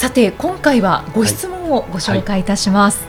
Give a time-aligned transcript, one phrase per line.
[0.00, 3.04] さて今回はご質問をご紹介いたします、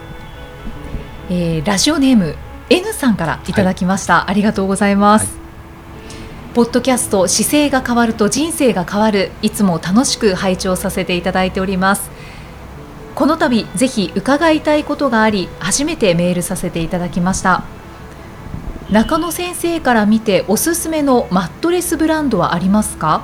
[1.30, 2.36] はい、えー、ラジオネーム
[2.70, 5.40] N さんからいただきました、はい、ありがとうございます、
[6.54, 9.32] ポッドキャスト姿勢が変わると人生が変わる。
[9.42, 12.12] いつも楽しく拝聴させていただいております。
[13.16, 17.64] この度ぜひ伺いたいことがあり初めてメールさせていただきました。
[18.90, 23.24] 中野先生から見ておすすめのマットレスブランドはありますか？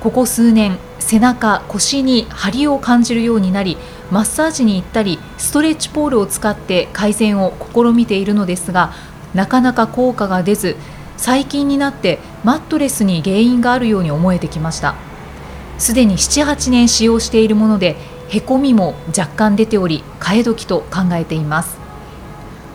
[0.00, 3.78] ここ数年背中腰に張りを感じるようになり
[4.10, 8.92] マッサージに行ったりストレッチポールを使って改善を試みているのですが
[9.32, 10.76] なかなか効果が出ず
[11.16, 14.96] 最近になってマットレスに原因があるように思えてきました。
[15.78, 17.96] すでに78年使用しているもので
[18.28, 21.78] へこみも若干出ており替え時と考えています。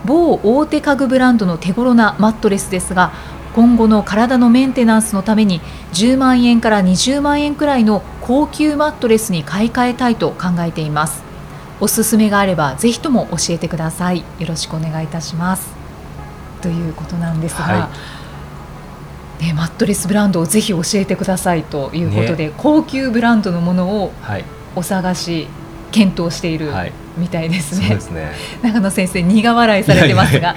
[0.04, 3.12] 某大手家具ブランドの手頃なマットレスですが
[3.54, 5.60] 今後の体のメンテナンスのために
[5.92, 11.22] 10万円から20万円くらいの高級マットレスに買い替えたいと考えています。
[11.80, 14.24] おすすめがあればぜひとも教えてください。
[14.38, 15.72] よろしくお願いいたします。
[16.62, 17.90] ということなんですが、は
[19.40, 19.44] い。
[19.44, 24.12] ね、マットレスブランドをぜひ教えてくださいということで、ね、高級ブランドのものを
[24.74, 25.46] お探し、
[25.94, 26.72] 検討している
[27.16, 28.00] みたいですね。
[28.00, 28.32] すね。
[28.62, 30.56] 長野先生苦笑いされてますが。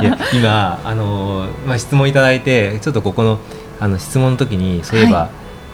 [0.00, 3.40] いや今あのまあ質問いただいてちょっとここの
[3.80, 5.28] あの質問の時にそういえば、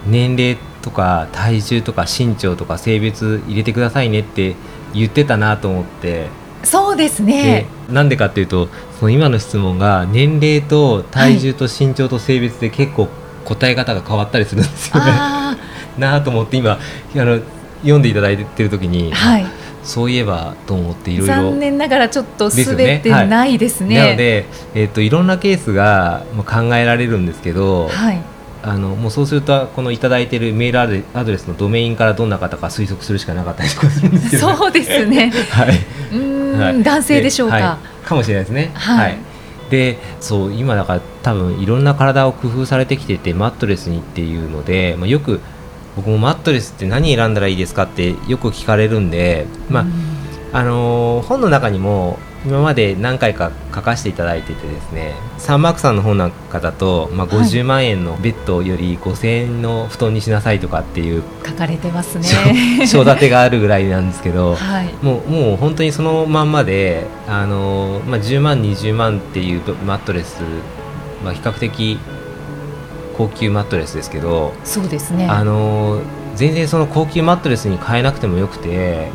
[0.07, 4.57] 年齢とか体重とか身長とか性別入れてくださいねって
[4.95, 6.29] 言ってたなと思って。
[6.65, 7.67] そうですね。
[7.91, 8.69] なんでかっていうと
[8.99, 13.09] その今の質問が年齢と体重と身長と性別で結構
[13.45, 15.11] 答え方が変わったりするんですよね。
[15.11, 15.57] は
[15.99, 16.79] い、 なあと思って今あ
[17.15, 17.41] の
[17.83, 19.47] 読んでいただいてる時に、はい、
[19.83, 23.89] そういえばと思っていろいろ残念ながらちょっと滑ってないですね。
[23.89, 28.23] すねはい、なので、えーと、いろんなケースが考えられるんですけど、はい、
[28.63, 35.33] あのもうそうするとこの頂いてるメールアドレスのドメインからどんな方か推測するしかなかったりとかするんですよ、ね、そうですね。
[35.51, 36.17] はい。
[36.17, 37.79] うん、はい、男性でしょうか。
[38.05, 38.71] かもしれないですね。
[38.75, 39.19] はい、
[39.71, 45.41] でそう今だから多分いろんな体を工夫されてきててマットレスにっていうので、まあ、よく
[45.97, 49.87] 僕もマットレスって何選んだらいいですかってよく聞かれるんで、まあ
[50.53, 62.87] あのー、本の中にも今まで何回か書かせていただいててですねサンマークさんの本なんかだと、まあ、50万円のベッドより5000円の布団にしなさいとかっていう書かれてますね。
[62.87, 70.43] 章立てがあるぐらいなんですけど、はい、もうもう本当にそのまんまであの、まあ、10万20万っていうマットレス、
[71.25, 71.99] まあ、比較的
[73.17, 75.29] 高級マットレスですけどそうですね。
[75.29, 76.01] あの
[76.35, 79.11] 全然その高級マットレスに変えなくてもよくて、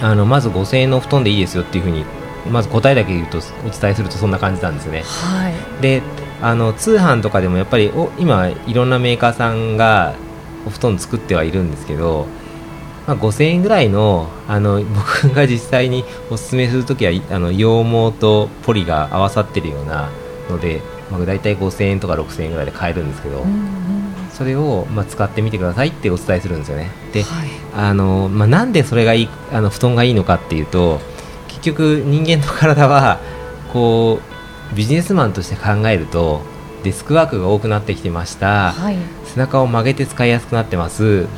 [0.00, 2.04] うん、あのまず5000円の布団でいいですよっていうふうに
[2.50, 5.02] まず答えだけ言うとお伝えするとそんな感じなんですね。
[5.02, 6.02] はい、で
[6.42, 10.14] あの通販とかでもやっぱりお今いろんなメーカーさんが
[10.66, 12.26] お布団作ってはいるんですけど、
[13.06, 20.10] まあ、5000円ぐらいのあの僕が実際におすすめするときはあの羊毛とポリが合わさってるような
[20.48, 23.38] ので、まあ、大体5000円とか6000円ぐらいで買えるんですけど。
[23.38, 24.00] うんうん。
[24.40, 26.90] それを、まあ、使ってみてくださいってお伝えするんですよね。
[27.12, 30.98] で、はい、あのまあ、なんでそれがいいあの布団がいいのかっていうと
[31.48, 33.20] 結局人間の体は
[33.70, 34.20] こ
[34.72, 36.40] うビジネスマンとして考えると
[36.84, 41.28] デスクワークが多くなってきてました、はい、背中を曲げて使いやすくなってます。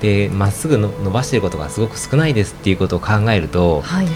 [0.00, 4.06] でまっすぐ伸ばしていることがすごく少ないですっていうことを考えると、はい、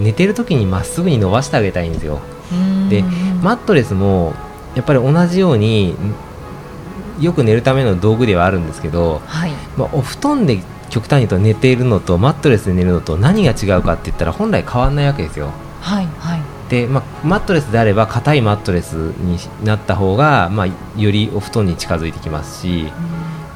[0.00, 2.20] 寝てる時にまっすぐに伸ばしてあげたいんですよ
[2.88, 3.02] で
[3.42, 4.34] マットレスも
[4.74, 5.94] やっぱり同じように
[7.20, 15.52] よく寝るための道具ではあるんですけど、はい、まあ、お布団で極端に言うと寝ているのとマットレスで寝るのと何が違うかって言ったら本来変わらないわけですよ。
[15.80, 16.42] はいはい。
[16.68, 22.90] でまあ、マットレスであれば硬いマットレスになった方が、まあ、よりお布団に近づいてきますし、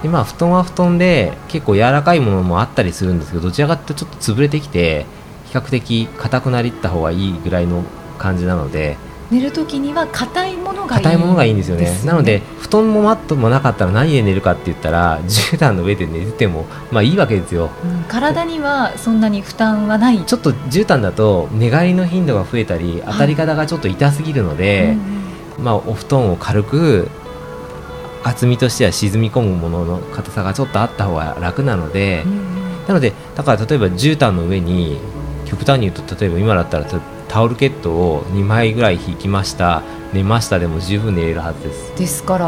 [0.03, 5.06] でまあ、布団は布団で結構柔らかいものもあったりするんですけどどちらかというとちょっと潰れてきて
[5.47, 7.83] 比較的硬くなりった方がいいぐらいの
[8.19, 8.97] 感じなので。
[9.31, 20.25] 寝るときには硬いものがいい硬いものがいいんですよね、ね、なので布団もマットもなかったら何で寝るかって言ったら絨毯の上で寝ててもまあいいわけですよ、うん、体にはそんなに負担はない。
[20.25, 24.93] ちょっと絨毯だと寝返りの頻度が増えたり当たり方がちょっと痛すぎるので、は
[25.59, 27.11] い、まあ、お布団を軽く
[28.25, 32.25] 厚みとしては沈み込むものの硬さがちょっとあった方が楽なので、
[32.87, 34.99] なのでだから例えば絨毯の上に
[35.44, 36.87] 極端に言うと例えば今だったら
[37.29, 39.83] タオルケットを2枚ぐらい引きました。
[40.13, 40.59] 寝ました。
[40.59, 41.99] でも十分寝れるはずです。
[41.99, 42.47] ですから、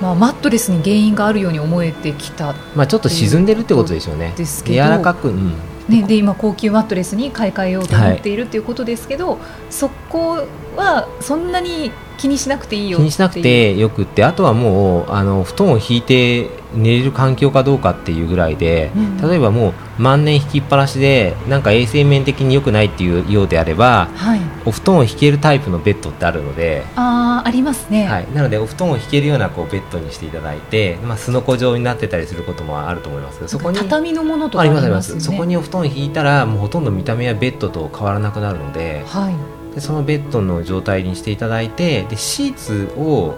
[0.00, 2.54] まあ、マットレスに原因があるように思えてきた。
[2.74, 4.34] まあちょっと沈んでるってことでしょうね。
[4.36, 5.52] 柔らかく、うん。
[5.88, 9.38] ね、で今高級マットレスに買い替えようと思っているっていうことですけど、はい、
[9.68, 10.46] そこ
[10.76, 39.34] はそんなに気にしなくていいよ気にしなくてよくってあとはもうあの布団を引いて寝れる環境かどうかっていうぐらいで、うん、例えばもう万年引きっぱなしでなんか衛生面的に良くないっていうようであれば、はい、お布団を引けるタイプのベッドってあるのであありますね、はい、なのでお布団を引けるようなこうベッドにしていただいて、まあ、すのこ状になってたりすることもあると思いますそこに畳のものとかありますあります、そこにお布団引いたらもうほとんど見た目やベッドと変わらなくなるので,、はい、
[39.74, 43.34] でそのベッドの状態にしていただいてでシーツを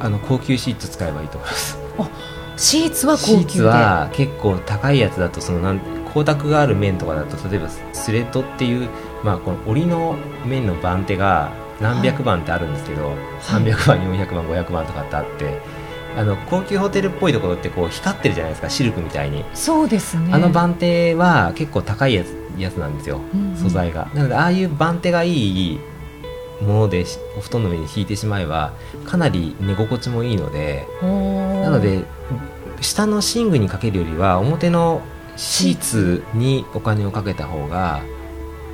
[0.00, 1.78] あの高級シーツ使えばいいと思います。
[1.98, 2.10] あ
[2.56, 8.88] シーツは高級は結構高いやつだとそのなん光沢がある面とかだと例えばスレッドっていう、
[9.22, 15.77] まあ、この折りの面の番手が何百番ってあるんですけど、はい、300番400番500番とかってあって。
[16.18, 19.44] あの高級ホテルっぽいところってこう光ってるじゃないですかシルクみたいに。
[19.54, 20.30] そうですね。
[20.32, 24.10] あの番手は結構高いやつやつなんですよ、うんうん、素材が。
[24.14, 25.78] なのでああいう番手がいい
[26.60, 27.04] もので
[27.36, 28.72] お布団の上に引いてしまえば
[29.06, 32.02] かなり寝心地もいいのでなので
[32.80, 35.02] 下の寝具にかけるよりは表の
[35.36, 38.02] シーツにお金をかけた方が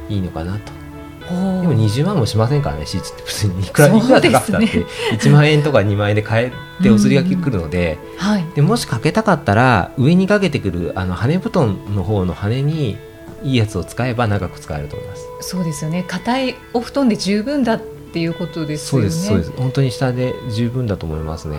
[0.09, 0.84] いいのかなと。
[1.29, 3.23] でも20万もしませんからねシーツって。
[3.23, 3.67] 普通に。
[3.67, 4.67] いくらいくら高くたって。
[4.67, 12.99] 1万円とか2万円で買えてお釣りがくるのではい、でもしかけたかったら上にかけてくるあの羽布団の方の羽に
[13.43, 15.27] いいやつを使えば長く使えると思います。
[15.41, 16.05] そうですよね。
[16.07, 19.11] 硬いお布団で十分だっていうことですよね。
[19.11, 19.53] そうですそうです。
[19.53, 21.59] 本当に下で十分だと思いますね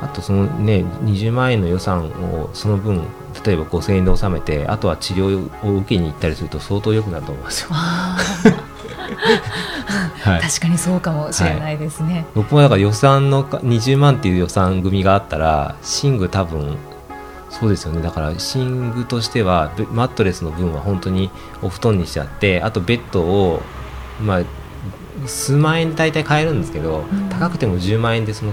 [0.00, 3.06] あとそのね20万円の予算をその分
[3.44, 7.70] 例えば5000円で収めてあとは治療を受けに行ったりすると相当良くなると思いますよ。
[10.24, 16.76] はい、確かにそうかもしれないですね、はい、僕もだから予算の20万っていう予算組があったら寝具多分
[17.48, 18.02] そうですよね。
[18.02, 21.30] だから寝具としてはマットレスの分は本当に
[21.62, 23.62] お布団にしちゃってあとベッドを
[24.20, 24.40] まあ
[25.26, 28.52] 数万円で大体買えるんですけど、うん、高くても10万円でその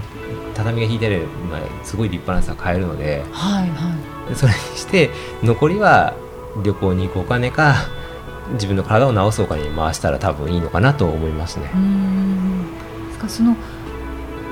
[0.54, 3.96] 畳が引いてある、まあ、すごい立派なやつは買えるので、はいは
[4.32, 5.10] い、それにして
[5.42, 6.14] 残りは
[6.62, 7.74] 旅行に行くお金か
[8.52, 11.70] 自分の体を治すお金に回したら多分いいのかなと思いますね。
[11.74, 12.24] うん
[13.28, 13.56] その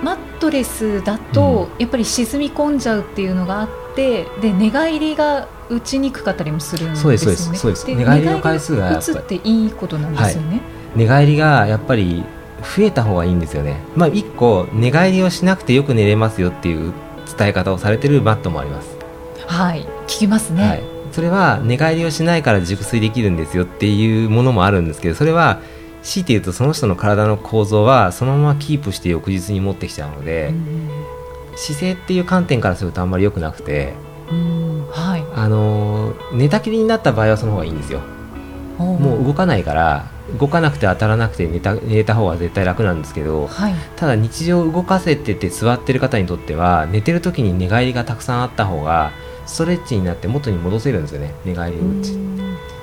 [0.02, 7.18] マットレスだと、やっぱり沈み込んじゃうっていうのがあってで寝返りが打ちにくかったりもするんですよね。
[7.18, 10.48] そうですそうです寝返りの回数が打つっていいことなんですよね。
[10.50, 10.60] はい、
[10.96, 12.24] 寝返りがやっぱり
[12.62, 13.80] 増えた方がいいんですよね。
[13.96, 16.92] まあ一個寝返りをしなくてよく寝れますよっていう
[17.36, 18.96] 伝え方をされてるマットもあります。
[19.46, 20.68] はい、聞きますね。
[20.68, 20.82] はい、
[21.12, 25.60] それは寝返りをしないから熟睡できるんですよっていうものもあるんですけど、それは
[26.02, 30.52] 強いて言うとその人の体の構造はそのままキープして翌日に持ってきちゃうので、
[31.56, 33.94] 姿勢っていう観点からするとあんまり良くなくて、
[34.90, 38.00] はい、あの寝たきりになった場合はその方がいいんですよ。
[38.78, 49.12] もう動かないから動かなくて当たらなくて寝た寝た方が絶対楽なんですけど、はい、ただ日常動かせてて座ってる方にとっては寝てる時に寝返りがたくさんあった方が
[49.46, 52.16] ストレッチになって元に戻せるんですよね寝返りを打ち。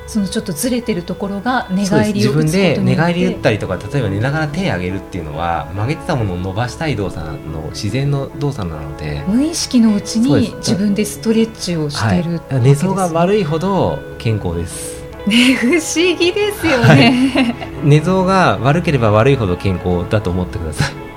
[0.10, 17.42] そのちょっとずれてるところが寝返りを自分で寝返り打ったりとか例えば寝ながら手を上げるっていうのは曲げてたものを伸ばしたい動作の自然の動作なので無意識のうちに自分でストレッチをしてる、はい、寝相が悪いほど健康ですね不思議ですよね、は
[17.84, 21.10] い、寝相が悪ければ悪いほど健康だと思ってください。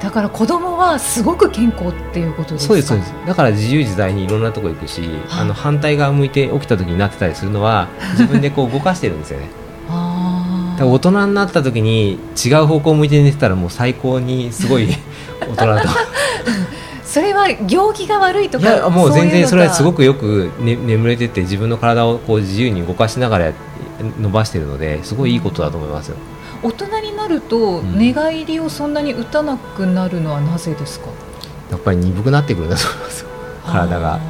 [0.00, 3.14] だから子供はすごく健康っていうことですそうですそうです。
[3.26, 9.48] だから自由自在にいろんなとこ行くし、あの反対側向いて起きた時になってたりするのは 自分でこう動かしてるんですよね。
[9.88, 14.88] あ大人になった時に違う方向向いて寝てたらもう最高にすごい
[15.40, 15.88] 大人だと
[17.16, 23.52] それは行儀が悪いとかいやもう全然それはすごくよく、ね、眠れてて自分の体をこう自由に動かしながら
[24.20, 26.18] 伸ばしているのですごいいいことだと思いますよ。
[26.62, 31.06] 大人になると寝返りをそんなに打たなくなるのはなぜですか、
[31.70, 33.24] やっぱり鈍くなってくるんだと思います
[33.64, 34.20] 体が。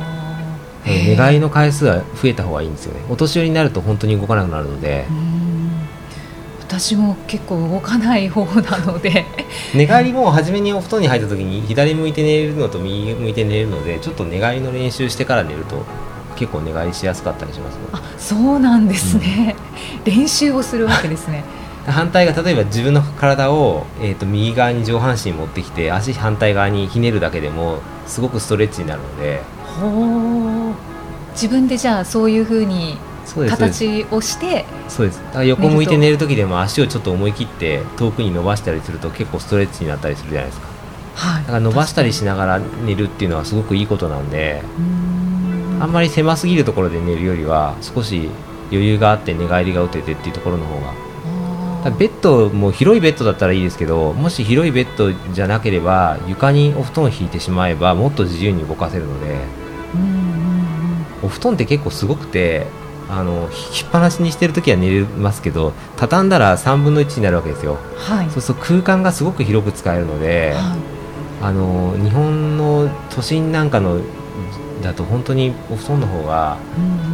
[0.87, 3.05] 寝返りの回数は増えた方がいいんですよね。
[3.11, 5.07] お年寄りになると本当に動かなくなるので
[6.69, 9.25] 私も結構動かない方なので。
[9.73, 15.85] 寝返りも初めにお布団に入った時に左向いて寝れるのと右向いて寝れるのでちょっと寝返りの練習してから寝ると
[16.35, 19.57] 結構寝返りしやすかったりします、ね、あそうなんですね、
[20.05, 21.45] うん、練習をするわけですね。
[21.87, 29.41] 反対が例えば自分の体を、えーと、右側に上半身持ってきて足反対側にひねるだけでもすごくストレッチになるので。
[31.33, 32.97] 自分でじゃあそういうふうに
[33.49, 35.21] 形をしてそうです。
[35.45, 40.69] 横向いて寝る時でも足をちょっと思い切って遠くに伸ばしたりすると結構ストレッチになったりするじゃないですか、
[41.15, 44.63] はい、だから伸ばしたりしながら寝るっていうのはすごくいいことなんで
[45.81, 48.31] あんまり狭すぎるところで寝るよりは少し
[48.71, 51.07] 余裕があって寝返りが打ててっていうところの方が。
[51.91, 59.37] ベッドも広いベッドだったらいいですけどもし広いベッドじゃなければ床にお布団を引いてしまえばもっと自由に動かせるので
[61.23, 62.67] お布団って結構すごくて
[63.09, 70.79] あの引きっぱなしにしてる時は寝れますけど畳んだら3分の1になるわけですよ、はい、そうすると空間がすごく広く使えるので、はい、
[71.43, 74.01] あの日本の都心なんかの
[74.83, 76.59] だと本当にお布団の方が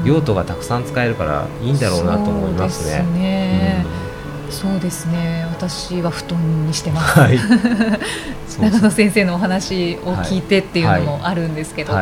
[0.05, 3.05] 用途がたくさん使えるからいいんだろうなと思いますね。
[3.05, 3.87] そうですね、
[4.47, 5.47] うん、そうですね。
[5.51, 7.39] 私は布団にしてます、はい、
[8.61, 11.93] 長野先生のお話を聞いてっていうのもあるんですけど、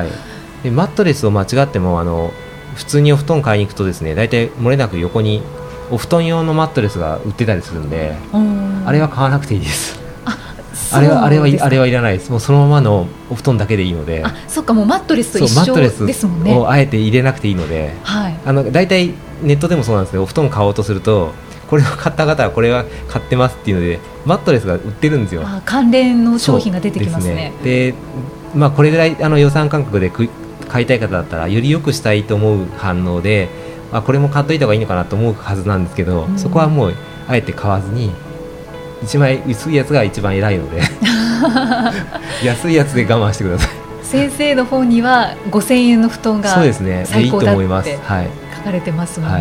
[0.62, 2.32] でマットレスを間違ってもあの
[2.74, 5.42] 普通にお布団買いに行くとですね大体漏れなく横に
[5.90, 8.14] お布団用のマットレスが売ってたりするんで
[8.86, 9.98] あれは買わなくていいです
[10.92, 12.30] あれはあれはあれはいらないです。
[12.30, 14.24] もうそのままのお布団だけでいいので。
[14.24, 16.52] あ、そっかもうマットレスと一緒ですもんね。
[16.56, 18.36] をあえて入れなくていいので、はい。
[18.44, 21.32] あの大体ネットでもそうなんですけど、お布団買おうとすると。
[21.68, 25.42] これを買った方はこれは買ってますっていうのでマットレスが売ってるんですよ。
[25.44, 27.52] あ関連の商品が出てきますね。
[27.62, 27.98] で、ね、
[28.56, 30.10] まあこれぐらいあの予算感覚で
[30.70, 33.48] 買いたい方だったらより良くしたいと思う反応で、
[33.92, 36.94] あこれも買っといた方がいいのかなと思うはずなんですけど、うん、そこはもう
[37.26, 38.12] あえて買わずに
[39.02, 40.82] 1枚薄いやつが一番偉いので
[42.44, 43.70] 安いやつで我慢してください。
[44.02, 47.98] 先生の方には5000円の布団が最高だって
[48.56, 49.40] 書かれてますもんね、は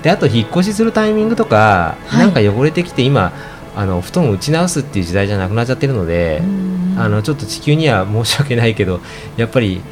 [0.00, 3.32] い、であと引っ越しするタイミングとか、はい、なんか汚れてきて今
[3.76, 6.40] あの布団を打ち直すっていう時代じゃなくなっちゃってるので
[6.96, 9.00] あのちょっと地球には申し訳ないけど
[9.36, 9.82] やっぱり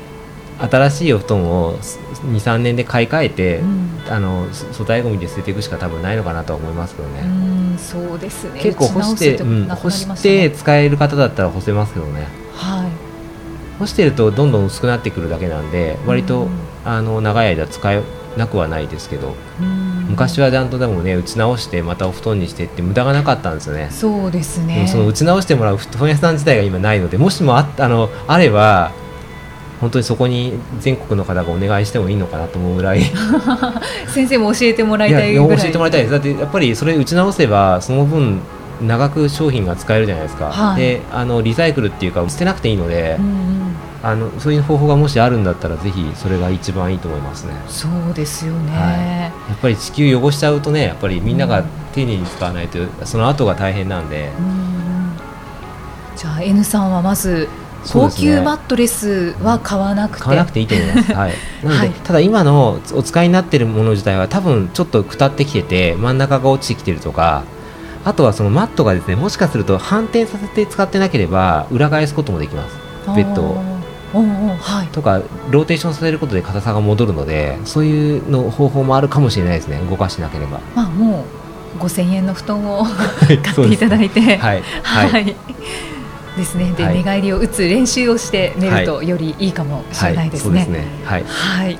[0.58, 7.22] 新しいお布団を23年で買い替えて、うん、あの粗大ごみで捨てていくしか多分ないのかなと思いますけどね。
[7.76, 8.60] うそうですね。
[8.60, 12.28] 結構干して、うん、干して使える方だったら干せますけどね。
[12.54, 13.78] はい。
[13.78, 16.48] 干してるとどんどん薄くなってくるだけなんで割と、
[16.84, 18.02] あの長い間使え
[18.36, 19.34] なくはないですけど、
[20.08, 23.88] 昔はちんとでもね打ち直してまたお布団にしてって無駄がなかったんですよね。
[23.90, 24.86] そうですね。
[24.86, 28.92] その打ち直してもらう布団屋さん自体が今ないのでもしもああのあれば
[29.84, 33.02] 本当にそこに全国の方がお願いしてもいいのかなと思うぐらい。
[34.08, 35.36] 先生も教えてもらいたいい。
[35.36, 36.12] 教えてもらいたいです。
[36.12, 38.40] だってやっぱりそれ打ち直せばその分
[38.80, 47.52] 長く商品が使えるじゃないですか、はい、であのリサイクルっていうか捨てなくていいので、うんうん、あのそういう方法がもしあるんだったらぜひそれが一番いいと思いますね。
[47.68, 51.62] そうですよね、はい、やっぱり地球汚しちゃうとねやっぱりみんなが
[51.92, 55.12] 丁寧に使わないと、うん、その後が大変なんで、うん、
[56.16, 57.48] じゃあ N さんはまず
[57.92, 61.12] 高級マットレスは買わなくて、買わなくていいと思います。
[61.12, 61.32] はい。
[61.62, 67.44] なので、はい、ただ今のお使いになっているもの自体は多分ちょっとくたってきてて真ん中が落ちてきてるとか、
[68.04, 72.76] あとはそのマットがですねもしかすると反転させて使ってなければ裏返すこともできます。
[73.14, 73.74] ベッドを。
[74.14, 79.80] はい、とかローテーションさせることで硬さが戻るのでそういうの方法もあるかもしれないですね。
[79.90, 80.60] 動かしなければ。
[80.76, 81.24] まあも
[81.76, 82.84] う5000円の布団を
[83.26, 84.20] 買っていただいて。
[84.20, 85.36] はい、はい、はい
[86.36, 86.72] ですね。
[86.72, 90.66] で、はい、寝返りを打つ練習をして寝るとよりいいかもしれないですね。
[91.04, 91.78] はい、はい、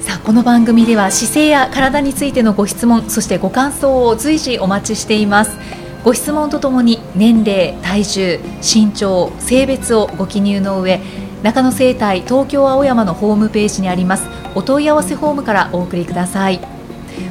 [0.00, 5.56] さあこの番組では姿勢や体についてのご質問そしてご感想を随時お待ちしています。
[6.04, 11.00] ご質問とともに年齢、体重、身長、性別をご記入の上
[11.42, 16.60] 中野生態東京青山のホームページにありますお問い合わせフォームからお送りください。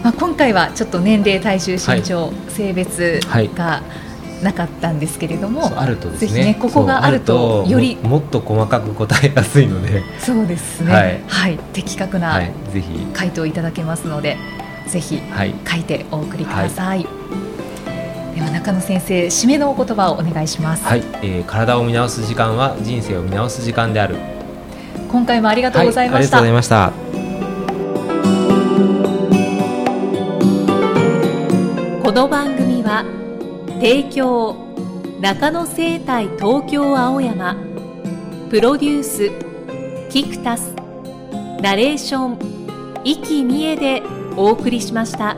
[0.03, 3.19] まあ、今回はちょっと年齢、体重、身長、はい、性別
[3.55, 3.81] が、
[4.43, 10.03] なかったんですけれどもあるとですね、ね、ここがあるとよりもっと細かく答えやすいので。
[10.19, 12.41] そうですね、はい、はい、的確な
[13.13, 14.35] 回答いただけますので、は
[14.87, 15.21] い、ぜひ
[15.67, 20.83] 書いてお送りください、はい、では中野先生締めのお言葉をお願いします。
[20.83, 24.17] はい、えー、体を見直す時間は人生を見直す時間である。
[25.09, 27.05] 今回もありがとうございました、ありがとうございました。
[32.03, 33.03] この番組は
[33.79, 34.55] 提供。
[35.19, 37.55] 中野生態東京青山。
[38.49, 39.31] プロデュース。
[40.09, 40.73] キクタス。
[41.61, 42.37] ナレーション。
[43.03, 44.01] 生きみえで
[44.37, 45.35] お送りしました。